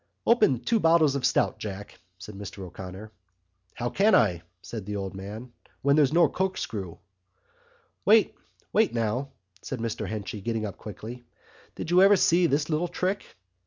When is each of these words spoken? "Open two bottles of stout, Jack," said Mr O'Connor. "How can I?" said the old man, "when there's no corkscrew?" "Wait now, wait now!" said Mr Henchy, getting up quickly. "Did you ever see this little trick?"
"Open 0.25 0.59
two 0.61 0.79
bottles 0.79 1.13
of 1.15 1.27
stout, 1.27 1.59
Jack," 1.59 1.99
said 2.17 2.33
Mr 2.33 2.63
O'Connor. 2.63 3.11
"How 3.75 3.91
can 3.91 4.15
I?" 4.15 4.41
said 4.63 4.87
the 4.87 4.95
old 4.95 5.13
man, 5.13 5.51
"when 5.83 5.95
there's 5.95 6.11
no 6.11 6.27
corkscrew?" 6.27 6.97
"Wait 8.03 8.33
now, 8.33 8.41
wait 8.73 8.93
now!" 8.95 9.29
said 9.61 9.77
Mr 9.77 10.07
Henchy, 10.09 10.41
getting 10.41 10.65
up 10.65 10.77
quickly. 10.77 11.23
"Did 11.75 11.91
you 11.91 12.01
ever 12.01 12.15
see 12.15 12.47
this 12.47 12.67
little 12.67 12.87
trick?" 12.87 13.23